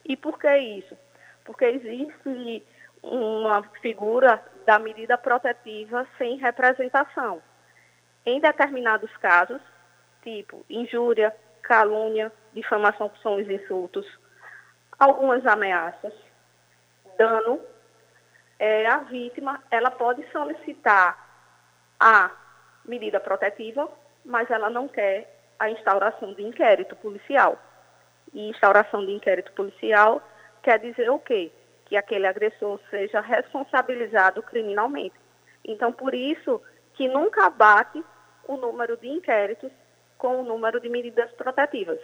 E 0.04 0.16
por 0.16 0.38
que 0.38 0.56
isso? 0.56 0.96
porque 1.46 1.64
existe 1.64 2.66
uma 3.02 3.62
figura 3.80 4.42
da 4.66 4.78
medida 4.78 5.16
protetiva 5.16 6.06
sem 6.18 6.36
representação. 6.36 7.40
Em 8.26 8.40
determinados 8.40 9.16
casos, 9.18 9.62
tipo 10.22 10.66
injúria, 10.68 11.34
calúnia, 11.62 12.32
difamação 12.52 13.08
que 13.08 13.22
são 13.22 13.36
os 13.36 13.48
insultos, 13.48 14.06
algumas 14.98 15.46
ameaças, 15.46 16.12
dano, 17.16 17.60
é, 18.58 18.86
a 18.86 18.98
vítima 18.98 19.62
ela 19.70 19.90
pode 19.90 20.26
solicitar 20.32 21.25
a 21.98 22.30
medida 22.84 23.20
protetiva, 23.20 23.88
mas 24.24 24.50
ela 24.50 24.70
não 24.70 24.88
quer 24.88 25.34
a 25.58 25.70
instauração 25.70 26.34
de 26.34 26.42
inquérito 26.42 26.94
policial. 26.96 27.58
E 28.32 28.48
instauração 28.50 29.04
de 29.04 29.12
inquérito 29.12 29.52
policial 29.52 30.22
quer 30.62 30.78
dizer 30.78 31.10
o 31.10 31.18
quê? 31.18 31.50
Que 31.86 31.96
aquele 31.96 32.26
agressor 32.26 32.80
seja 32.90 33.20
responsabilizado 33.20 34.42
criminalmente. 34.42 35.14
Então, 35.64 35.92
por 35.92 36.14
isso 36.14 36.60
que 36.94 37.08
nunca 37.08 37.48
bate 37.50 38.02
o 38.46 38.56
número 38.56 38.96
de 38.96 39.08
inquéritos 39.08 39.70
com 40.18 40.40
o 40.40 40.44
número 40.44 40.80
de 40.80 40.88
medidas 40.88 41.30
protetivas. 41.32 42.00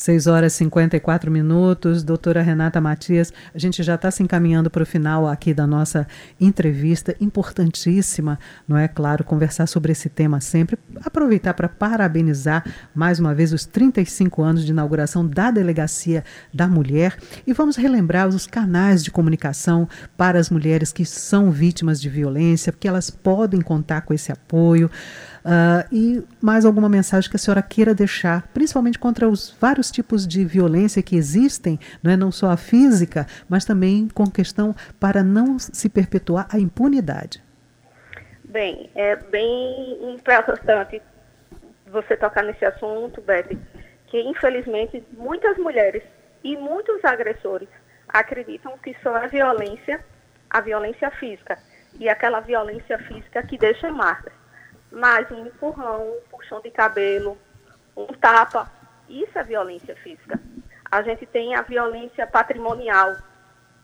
6 0.00 0.26
horas 0.28 0.54
e 0.54 0.56
54 0.56 1.30
minutos. 1.30 2.02
Doutora 2.02 2.40
Renata 2.40 2.80
Matias, 2.80 3.34
a 3.54 3.58
gente 3.58 3.82
já 3.82 3.96
está 3.96 4.10
se 4.10 4.22
encaminhando 4.22 4.70
para 4.70 4.82
o 4.82 4.86
final 4.86 5.28
aqui 5.28 5.52
da 5.52 5.66
nossa 5.66 6.06
entrevista, 6.40 7.14
importantíssima, 7.20 8.38
não 8.66 8.78
é? 8.78 8.88
Claro, 8.88 9.22
conversar 9.24 9.66
sobre 9.66 9.92
esse 9.92 10.08
tema 10.08 10.40
sempre. 10.40 10.78
Aproveitar 11.04 11.52
para 11.52 11.68
parabenizar 11.68 12.64
mais 12.94 13.20
uma 13.20 13.34
vez 13.34 13.52
os 13.52 13.66
35 13.66 14.42
anos 14.42 14.64
de 14.64 14.70
inauguração 14.70 15.26
da 15.26 15.50
Delegacia 15.50 16.24
da 16.52 16.66
Mulher 16.66 17.18
e 17.46 17.52
vamos 17.52 17.76
relembrar 17.76 18.26
os 18.26 18.46
canais 18.46 19.04
de 19.04 19.10
comunicação 19.10 19.86
para 20.16 20.38
as 20.38 20.48
mulheres 20.48 20.94
que 20.94 21.04
são 21.04 21.50
vítimas 21.50 22.00
de 22.00 22.08
violência, 22.08 22.72
porque 22.72 22.88
elas 22.88 23.10
podem 23.10 23.60
contar 23.60 24.00
com 24.00 24.14
esse 24.14 24.32
apoio. 24.32 24.90
Uh, 25.40 25.88
e 25.90 26.22
mais 26.40 26.64
alguma 26.64 26.88
mensagem 26.88 27.30
que 27.30 27.36
a 27.36 27.38
senhora 27.38 27.62
queira 27.62 27.94
deixar, 27.94 28.46
principalmente 28.48 28.98
contra 28.98 29.28
os 29.28 29.50
vários 29.58 29.90
tipos 29.90 30.26
de 30.26 30.44
violência 30.44 31.02
que 31.02 31.16
existem, 31.16 31.78
não 32.02 32.12
é 32.12 32.16
não 32.16 32.30
só 32.30 32.50
a 32.50 32.56
física, 32.56 33.26
mas 33.48 33.64
também 33.64 34.08
com 34.08 34.26
questão 34.26 34.74
para 34.98 35.22
não 35.22 35.58
se 35.58 35.88
perpetuar 35.88 36.46
a 36.50 36.58
impunidade. 36.58 37.42
Bem, 38.44 38.90
é 38.94 39.16
bem 39.16 40.12
importante 40.12 41.00
você 41.86 42.16
tocar 42.16 42.44
nesse 42.44 42.64
assunto, 42.64 43.20
Beth, 43.22 43.56
que 44.08 44.20
infelizmente 44.20 45.02
muitas 45.16 45.56
mulheres 45.56 46.02
e 46.44 46.56
muitos 46.56 47.04
agressores 47.04 47.68
acreditam 48.08 48.76
que 48.78 48.94
só 49.02 49.14
a 49.16 49.26
violência, 49.26 50.04
a 50.50 50.60
violência 50.60 51.10
física, 51.12 51.58
e 51.98 52.08
aquela 52.08 52.40
violência 52.40 52.98
física 52.98 53.42
que 53.42 53.58
deixa 53.58 53.90
marcas 53.90 54.39
mas 54.90 55.30
um 55.30 55.46
empurrão, 55.46 56.08
um 56.08 56.20
puxão 56.30 56.60
de 56.60 56.70
cabelo, 56.70 57.38
um 57.96 58.06
tapa, 58.06 58.70
isso 59.08 59.38
é 59.38 59.44
violência 59.44 59.94
física. 59.96 60.40
A 60.90 61.02
gente 61.02 61.26
tem 61.26 61.54
a 61.54 61.62
violência 61.62 62.26
patrimonial, 62.26 63.16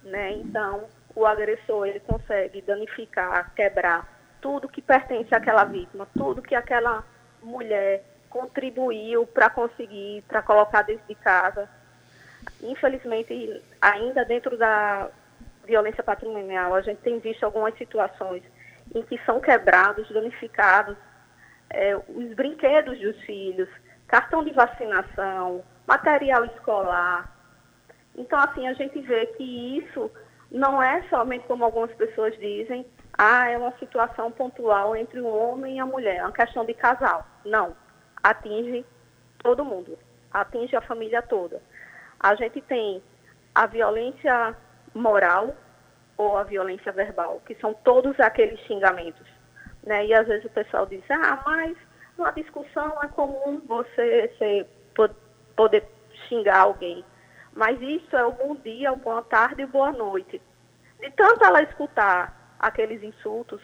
né? 0.03 0.33
Então, 0.33 0.85
o 1.15 1.25
agressor 1.25 1.87
ele 1.87 2.01
consegue 2.01 2.61
danificar, 2.63 3.53
quebrar 3.55 4.07
tudo 4.41 4.69
que 4.69 4.83
pertence 4.83 5.35
àquela 5.35 5.65
vítima, 5.65 6.07
tudo 6.17 6.43
que 6.43 6.55
aquela 6.55 7.05
mulher 7.43 8.05
contribuiu 8.29 9.27
para 9.27 9.49
conseguir, 9.49 10.23
para 10.29 10.43
colocar 10.43 10.83
dentro 10.83 11.07
de 11.07 11.15
casa. 11.15 11.69
Infelizmente, 12.63 13.63
ainda 13.81 14.25
dentro 14.25 14.57
da 14.57 15.09
violência 15.65 16.03
patrimonial, 16.03 16.75
a 16.75 16.81
gente 16.81 16.99
tem 16.99 17.19
visto 17.19 17.45
algumas 17.45 17.77
situações 17.77 18.43
em 18.97 19.03
que 19.03 19.21
são 19.27 19.41
quebrados, 19.41 20.09
danificados 20.09 20.97
é, 21.71 21.97
os 21.97 22.33
brinquedos 22.35 22.99
dos 22.99 23.21
filhos, 23.23 23.69
cartão 24.07 24.43
de 24.43 24.53
vacinação, 24.53 25.63
material 25.87 26.45
escolar. 26.47 27.31
Então, 28.17 28.39
assim, 28.39 28.67
a 28.67 28.73
gente 28.73 28.99
vê 29.01 29.27
que 29.27 29.79
isso 29.79 30.11
não 30.51 30.83
é 30.83 31.03
somente 31.09 31.47
como 31.47 31.65
algumas 31.65 31.93
pessoas 31.93 32.35
dizem, 32.39 32.87
ah, 33.19 33.49
é 33.51 33.59
uma 33.59 33.73
situação 33.79 34.31
pontual 34.31 34.97
entre 34.97 35.21
o 35.21 35.27
homem 35.27 35.77
e 35.77 35.81
a 35.81 35.87
mulher, 35.87 36.17
é 36.17 36.23
uma 36.23 36.33
questão 36.33 36.65
de 36.65 36.73
casal. 36.73 37.27
Não, 37.45 37.77
atinge 38.23 38.85
todo 39.43 39.65
mundo, 39.65 39.99
atinge 40.33 40.75
a 40.75 40.81
família 40.81 41.21
toda. 41.21 41.61
A 42.19 42.35
gente 42.35 42.61
tem 42.63 43.03
a 43.55 43.67
violência 43.67 44.57
moral, 44.95 45.55
ou 46.17 46.37
a 46.37 46.43
violência 46.45 46.93
verbal, 46.93 47.43
que 47.47 47.55
são 47.57 47.75
todos 47.75 48.19
aqueles 48.21 48.59
xingamentos. 48.61 49.27
Né? 49.83 50.07
E 50.07 50.15
às 50.15 50.27
vezes 50.27 50.45
o 50.47 50.51
pessoal 50.51 50.87
diz, 50.87 51.03
ah, 51.11 51.43
mas 51.45 51.77
numa 52.17 52.33
discussão 52.33 53.03
é 53.03 53.09
comum 53.09 53.61
você 53.67 54.33
ser, 54.39 54.67
poder 55.55 55.85
xingar 56.29 56.61
alguém. 56.61 57.05
Mas 57.53 57.81
isso 57.81 58.17
é 58.17 58.25
o 58.25 58.33
bom 58.33 58.55
dia, 58.57 58.93
o 58.93 58.97
boa 58.97 59.23
tarde 59.23 59.63
e 59.63 59.67
boa 59.67 59.93
noite. 59.93 60.41
De 61.01 61.11
tanto 61.13 61.45
ela 61.45 61.63
escutar 61.63 62.57
aqueles 62.59 63.03
insultos, 63.03 63.61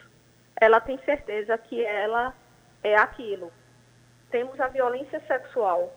ela 0.60 0.80
tem 0.80 0.98
certeza 1.04 1.56
que 1.58 1.84
ela 1.84 2.34
é 2.82 2.94
aquilo. 2.96 3.52
Temos 4.30 4.58
a 4.60 4.68
violência 4.68 5.20
sexual, 5.26 5.92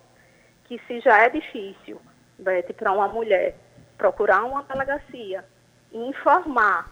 que 0.66 0.80
se 0.88 1.00
já 1.02 1.24
é 1.24 1.30
difícil, 1.30 2.02
Beth, 2.40 2.74
para 2.76 2.92
uma 2.92 3.08
mulher 3.08 3.56
procurar 3.98 4.44
uma 4.44 4.64
delegacia 4.64 5.46
informar 5.92 6.92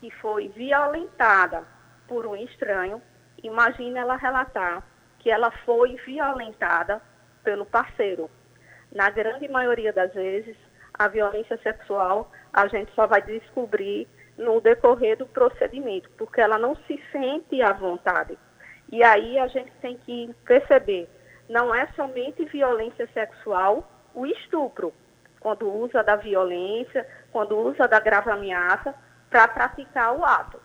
que 0.00 0.10
foi 0.10 0.48
violentada 0.48 1.64
por 2.06 2.26
um 2.26 2.36
estranho, 2.36 3.00
imagine 3.42 3.98
ela 3.98 4.16
relatar 4.16 4.82
que 5.18 5.30
ela 5.30 5.50
foi 5.64 5.96
violentada 6.04 7.00
pelo 7.42 7.64
parceiro. 7.64 8.30
Na 8.92 9.10
grande 9.10 9.48
maioria 9.48 9.92
das 9.92 10.12
vezes, 10.12 10.56
a 10.92 11.08
violência 11.08 11.56
sexual 11.62 12.30
a 12.52 12.66
gente 12.68 12.92
só 12.94 13.06
vai 13.06 13.22
descobrir 13.22 14.06
no 14.36 14.60
decorrer 14.60 15.16
do 15.16 15.26
procedimento, 15.26 16.10
porque 16.18 16.40
ela 16.40 16.58
não 16.58 16.76
se 16.86 17.02
sente 17.10 17.62
à 17.62 17.72
vontade. 17.72 18.38
E 18.92 19.02
aí 19.02 19.38
a 19.38 19.46
gente 19.48 19.72
tem 19.80 19.96
que 19.96 20.32
perceber, 20.44 21.08
não 21.48 21.74
é 21.74 21.86
somente 21.96 22.44
violência 22.44 23.08
sexual 23.12 23.90
o 24.14 24.26
estupro, 24.26 24.92
quando 25.44 25.70
usa 25.70 26.02
da 26.02 26.16
violência, 26.16 27.06
quando 27.30 27.54
usa 27.54 27.86
da 27.86 28.00
grave 28.00 28.30
ameaça 28.30 28.94
para 29.28 29.46
praticar 29.46 30.16
o 30.16 30.24
ato. 30.24 30.58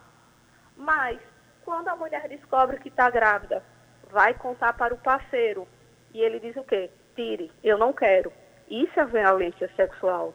Mas, 0.77 1.19
quando 1.65 1.89
a 1.89 1.97
mulher 1.97 2.29
descobre 2.29 2.79
que 2.79 2.87
está 2.87 3.09
grávida, 3.09 3.61
vai 4.09 4.33
contar 4.33 4.71
para 4.71 4.93
o 4.93 4.97
parceiro 4.97 5.67
e 6.13 6.21
ele 6.21 6.39
diz 6.39 6.55
o 6.55 6.63
quê? 6.63 6.89
Tire, 7.13 7.51
eu 7.61 7.77
não 7.77 7.91
quero. 7.91 8.31
Isso 8.69 8.97
é 8.97 9.05
violência 9.05 9.69
sexual. 9.75 10.33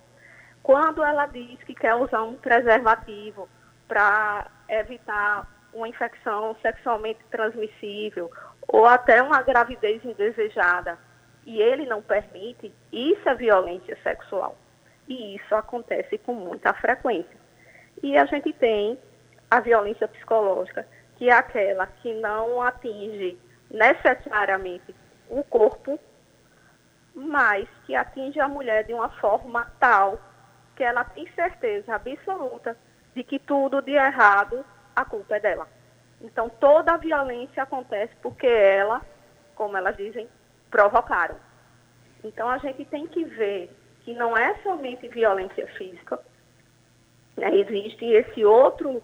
Quando 0.63 1.03
ela 1.03 1.25
diz 1.25 1.59
que 1.65 1.75
quer 1.75 1.95
usar 1.95 2.23
um 2.23 2.35
preservativo 2.35 3.49
para 3.89 4.47
evitar 4.69 5.49
uma 5.73 5.89
infecção 5.89 6.55
sexualmente 6.61 7.25
transmissível 7.31 8.31
ou 8.69 8.85
até 8.85 9.23
uma 9.23 9.41
gravidez 9.41 10.05
indesejada 10.05 10.99
e 11.47 11.61
ele 11.61 11.87
não 11.87 12.01
permite, 12.01 12.73
isso 12.93 13.29
é 13.29 13.35
violência 13.35 13.97
sexual. 14.03 14.57
E 15.09 15.37
isso 15.37 15.55
acontece 15.55 16.17
com 16.19 16.35
muita 16.35 16.73
frequência. 16.73 17.37
E 18.03 18.17
a 18.17 18.25
gente 18.25 18.53
tem 18.55 18.99
a 19.51 19.61
violência 19.61 20.09
psicológica, 20.09 20.87
que 21.17 21.29
é 21.29 21.33
aquela 21.33 21.87
que 21.87 22.13
não 22.15 22.63
atinge 22.63 23.39
necessariamente 23.71 24.95
o 25.29 25.43
corpo, 25.45 25.99
mas 27.15 27.69
que 27.87 27.95
atinge 27.95 28.41
a 28.41 28.49
mulher 28.49 28.85
de 28.85 28.95
uma 28.95 29.09
forma 29.09 29.71
tal 29.79 30.19
que 30.75 30.83
ela 30.83 31.05
tem 31.05 31.31
certeza 31.35 31.95
absoluta 31.95 32.77
de 33.15 33.23
que 33.23 33.39
tudo 33.39 33.81
de 33.81 33.93
errado, 33.93 34.65
a 34.97 35.05
culpa 35.05 35.37
é 35.37 35.41
dela. 35.41 35.69
Então, 36.21 36.49
toda 36.49 36.95
a 36.95 36.97
violência 36.97 37.63
acontece 37.63 38.13
porque 38.21 38.47
ela, 38.47 39.03
como 39.55 39.77
elas 39.77 39.97
dizem, 39.97 40.29
provocaram. 40.75 41.37
Então, 42.25 42.51
a 42.51 42.59
gente 42.59 42.85
tem 42.87 43.07
que 43.07 43.25
ver 43.25 43.71
que 44.01 44.13
não 44.13 44.37
é 44.37 44.57
somente 44.65 45.07
violência 45.07 45.69
física, 45.69 46.19
né? 47.37 47.55
existe 47.55 48.05
esse 48.05 48.45
outro 48.45 49.01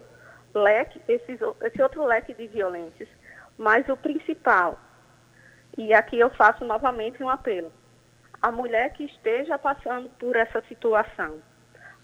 leque, 0.52 1.00
esse, 1.06 1.38
esse 1.62 1.80
outro 1.80 2.04
leque 2.04 2.34
de 2.34 2.48
violências, 2.48 3.08
mas 3.56 3.88
o 3.88 3.96
principal, 3.96 4.80
e 5.78 5.94
aqui 5.94 6.18
eu 6.18 6.28
faço 6.30 6.64
novamente 6.64 7.22
um 7.22 7.28
apelo, 7.28 7.72
a 8.42 8.50
mulher 8.50 8.92
que 8.92 9.04
esteja 9.04 9.56
passando 9.56 10.08
por 10.18 10.34
essa 10.34 10.60
situação, 10.62 11.40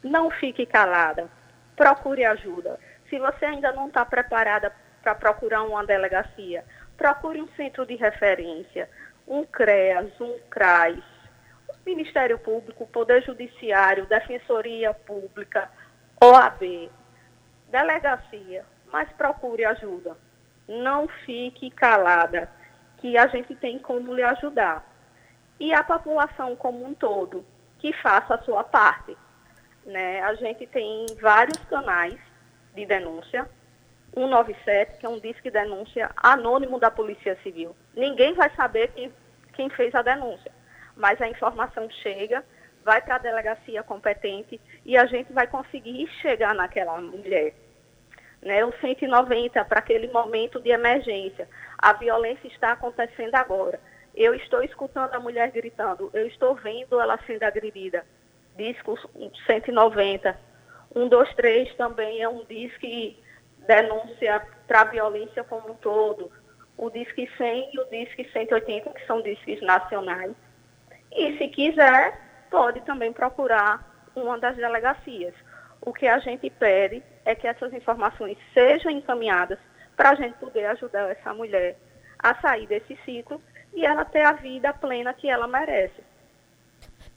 não 0.00 0.30
fique 0.30 0.64
calada. 0.64 1.28
Procure 1.75 2.25
ajuda. 2.25 2.78
Se 3.11 3.18
você 3.18 3.46
ainda 3.46 3.73
não 3.73 3.88
está 3.88 4.04
preparada 4.04 4.73
para 5.02 5.14
procurar 5.14 5.64
uma 5.64 5.85
delegacia, 5.85 6.64
procure 6.96 7.40
um 7.40 7.49
centro 7.56 7.85
de 7.85 7.96
referência, 7.96 8.88
um 9.26 9.45
CREAS, 9.45 10.21
um 10.21 10.38
CRAS, 10.49 11.02
Ministério 11.85 12.38
Público, 12.38 12.87
Poder 12.87 13.23
Judiciário, 13.23 14.06
Defensoria 14.06 14.92
Pública, 14.92 15.71
OAB, 16.21 16.90
delegacia, 17.71 18.64
mas 18.92 19.09
procure 19.12 19.64
ajuda. 19.64 20.16
Não 20.66 21.06
fique 21.25 21.71
calada, 21.71 22.50
que 22.99 23.16
a 23.16 23.26
gente 23.28 23.54
tem 23.54 23.78
como 23.78 24.14
lhe 24.14 24.23
ajudar. 24.23 24.85
E 25.61 25.73
a 25.73 25.85
população 25.85 26.56
como 26.56 26.85
um 26.85 26.95
todo, 26.95 27.45
que 27.78 27.92
faça 27.92 28.35
a 28.35 28.42
sua 28.42 28.64
parte. 28.64 29.16
Né? 29.85 30.20
A 30.22 30.35
gente 30.35 30.66
tem 30.66 31.07
vários 31.20 31.59
canais 31.66 32.18
de 32.74 32.85
denúncia. 32.85 33.48
197, 34.16 34.98
que 34.98 35.07
é 35.07 35.09
um 35.09 35.20
disque 35.20 35.50
denúncia 35.50 36.11
anônimo 36.16 36.81
da 36.81 36.90
Polícia 36.90 37.37
Civil. 37.42 37.76
Ninguém 37.94 38.33
vai 38.33 38.50
saber 38.57 38.88
quem, 38.92 39.12
quem 39.52 39.68
fez 39.68 39.94
a 39.94 40.00
denúncia, 40.00 40.50
mas 40.96 41.20
a 41.20 41.29
informação 41.29 41.88
chega, 42.02 42.42
vai 42.83 43.02
para 43.02 43.16
a 43.16 43.18
delegacia 43.18 43.83
competente 43.83 44.61
e 44.85 44.96
a 44.96 45.05
gente 45.07 45.33
vai 45.33 45.46
conseguir 45.46 46.09
chegar 46.22 46.55
naquela 46.55 46.98
mulher. 47.00 47.55
Né? 48.40 48.64
O 48.64 48.72
190 48.81 49.64
para 49.66 49.81
aquele 49.81 50.09
momento 50.09 50.61
de 50.61 50.70
emergência. 50.70 51.48
A 51.79 51.92
violência 51.92 52.48
está 52.48 52.72
acontecendo 52.72 53.35
agora. 53.35 53.79
Eu 54.14 54.35
estou 54.35 54.62
escutando 54.62 55.14
a 55.14 55.20
mulher 55.20 55.50
gritando, 55.50 56.11
eu 56.14 56.26
estou 56.26 56.55
vendo 56.55 56.98
ela 56.98 57.18
sendo 57.26 57.42
agredida 57.42 58.02
disco 58.57 58.98
190. 59.46 60.38
123 60.92 61.74
também 61.74 62.22
é 62.22 62.29
um 62.29 62.44
disco 62.44 62.87
denúncia 63.66 64.42
para 64.66 64.83
a 64.83 64.85
violência 64.85 65.44
como 65.44 65.72
um 65.72 65.74
todo. 65.74 66.31
O 66.76 66.90
Disque 66.90 67.31
100 67.37 67.70
e 67.72 67.81
o 67.81 67.85
Disque 67.87 68.29
180, 68.33 68.90
que 68.90 69.07
são 69.07 69.22
discos 69.22 69.61
nacionais. 69.62 70.33
E 71.12 71.38
se 71.38 71.48
quiser, 71.48 72.20
pode 72.50 72.81
também 72.83 73.12
procurar 73.12 74.09
uma 74.14 74.38
das 74.38 74.57
delegacias. 74.57 75.35
O 75.81 75.92
que 75.92 76.07
a 76.07 76.18
gente 76.18 76.50
pede 76.50 77.02
é 77.24 77.35
que 77.35 77.46
essas 77.46 77.72
informações 77.72 78.37
sejam 78.52 78.90
encaminhadas 78.90 79.59
para 79.96 80.11
a 80.11 80.14
gente 80.14 80.37
poder 80.38 80.66
ajudar 80.66 81.11
essa 81.11 81.33
mulher 81.33 81.76
a 82.18 82.35
sair 82.40 82.66
desse 82.66 82.96
ciclo 83.05 83.40
e 83.72 83.85
ela 83.85 84.05
ter 84.05 84.22
a 84.22 84.33
vida 84.33 84.72
plena 84.72 85.14
que 85.14 85.29
ela 85.29 85.46
merece. 85.46 86.02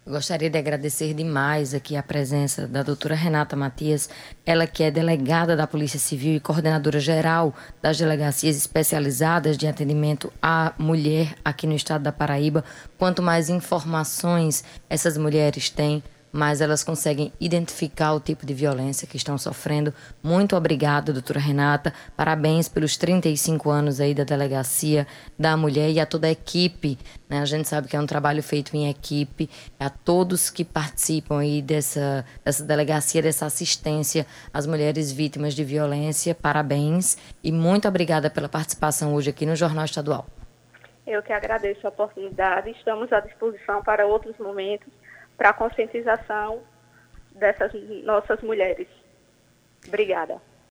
Gostaria 0.10 0.50
de 0.50 0.58
agradecer 0.58 1.13
demais 1.13 1.76
aqui 1.76 1.95
a 1.95 2.02
presença 2.02 2.67
da 2.67 2.82
doutora 2.82 3.13
Renata 3.13 3.56
Matias, 3.56 4.10
ela 4.43 4.65
que 4.65 4.82
é 4.82 4.89
delegada 4.89 5.56
da 5.56 5.67
Polícia 5.67 6.00
Civil 6.00 6.36
e 6.36 6.39
coordenadora 6.39 7.00
geral 7.00 7.54
das 7.80 8.00
delegacias 8.00 8.58
especializadas 8.58 9.56
de 9.56 9.67
atendimento 9.67 10.34
à 10.41 10.74
mulher 10.80 11.36
aqui 11.45 11.67
no 11.67 11.76
estado 11.76 12.02
da 12.02 12.12
Paraíba. 12.12 12.65
Quanto 12.98 13.22
mais 13.22 13.52
informações 13.52 14.63
essas 14.89 15.15
mulheres 15.15 15.69
têm, 15.69 16.02
mas 16.31 16.61
elas 16.61 16.83
conseguem 16.83 17.31
identificar 17.39 18.13
o 18.13 18.19
tipo 18.19 18.45
de 18.45 18.53
violência 18.53 19.07
que 19.07 19.17
estão 19.17 19.37
sofrendo. 19.37 19.93
Muito 20.21 20.55
obrigada, 20.55 21.13
doutora 21.13 21.39
Renata. 21.39 21.93
Parabéns 22.15 22.67
pelos 22.67 22.97
35 22.97 23.69
anos 23.69 23.99
aí 23.99 24.13
da 24.13 24.23
Delegacia 24.23 25.07
da 25.37 25.55
Mulher 25.57 25.89
e 25.89 25.99
a 25.99 26.05
toda 26.05 26.27
a 26.27 26.31
equipe. 26.31 26.97
Né? 27.27 27.39
A 27.39 27.45
gente 27.45 27.67
sabe 27.67 27.87
que 27.87 27.95
é 27.95 27.99
um 27.99 28.05
trabalho 28.05 28.43
feito 28.43 28.75
em 28.75 28.89
equipe. 28.89 29.49
A 29.79 29.89
todos 29.89 30.49
que 30.49 30.63
participam 30.63 31.39
aí 31.39 31.61
dessa, 31.61 32.25
dessa 32.43 32.63
delegacia, 32.63 33.21
dessa 33.21 33.45
assistência 33.45 34.25
às 34.53 34.65
mulheres 34.65 35.11
vítimas 35.11 35.53
de 35.53 35.63
violência, 35.63 36.35
parabéns. 36.35 37.17
E 37.43 37.51
muito 37.51 37.87
obrigada 37.87 38.29
pela 38.29 38.49
participação 38.49 39.13
hoje 39.13 39.29
aqui 39.29 39.45
no 39.45 39.55
Jornal 39.55 39.85
Estadual. 39.85 40.27
Eu 41.07 41.23
que 41.23 41.33
agradeço 41.33 41.87
a 41.87 41.89
oportunidade. 41.89 42.69
Estamos 42.69 43.11
à 43.11 43.19
disposição 43.19 43.81
para 43.81 44.05
outros 44.05 44.37
momentos 44.37 44.87
para 45.39 45.49
a 45.52 45.54
conscientização 45.54 46.62
dessas 47.32 47.71
nossas 48.04 48.41
mulheres. 48.41 48.88
Obrigada. 49.88 50.39